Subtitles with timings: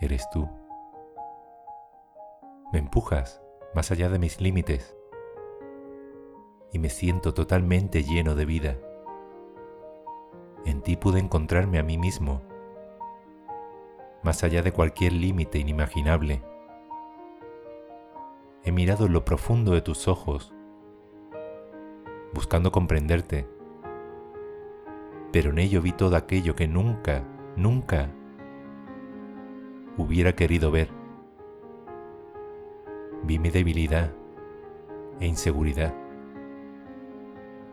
[0.00, 0.48] eres tú.
[2.72, 3.40] Me empujas
[3.74, 4.96] más allá de mis límites
[6.72, 8.76] y me siento totalmente lleno de vida.
[10.64, 12.42] En ti pude encontrarme a mí mismo,
[14.22, 16.42] más allá de cualquier límite inimaginable.
[18.64, 20.52] He mirado en lo profundo de tus ojos,
[22.34, 23.48] buscando comprenderte,
[25.32, 27.22] pero en ello vi todo aquello que nunca,
[27.56, 28.10] nunca
[29.96, 30.90] hubiera querido ver.
[33.24, 34.12] Vi mi debilidad
[35.20, 35.94] e inseguridad,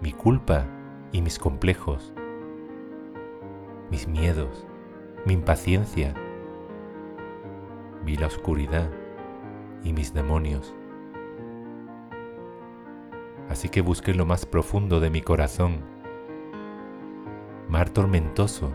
[0.02, 0.66] mi culpa
[1.12, 2.14] y mis complejos,
[3.92, 4.66] mis miedos,
[5.26, 6.14] mi impaciencia.
[8.04, 8.90] Vi la oscuridad
[9.84, 10.74] y mis demonios.
[13.50, 15.82] Así que busqué lo más profundo de mi corazón,
[17.68, 18.74] mar tormentoso,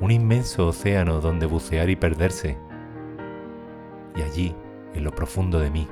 [0.00, 2.58] un inmenso océano donde bucear y perderse,
[4.16, 4.54] y allí,
[4.92, 5.88] en lo profundo de mí,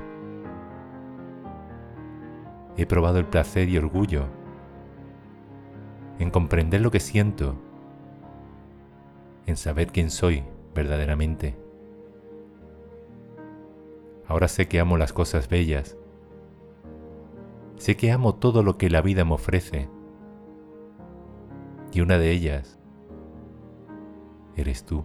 [2.77, 4.25] he probado el placer y orgullo
[6.19, 7.55] en comprender lo que siento,
[9.45, 11.57] en saber quién soy verdaderamente.
[14.27, 15.97] Ahora sé que amo las cosas bellas,
[17.77, 19.89] sé que amo todo lo que la vida me ofrece,
[21.91, 22.79] y una de ellas
[24.55, 25.03] eres tú.